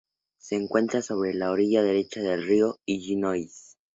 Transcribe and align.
Se 0.39 0.55
encuentra 0.55 1.03
sobre 1.03 1.35
la 1.35 1.51
orilla 1.51 1.83
derecha 1.83 2.21
del 2.23 2.47
río 2.47 2.79
Illinois. 2.87 3.77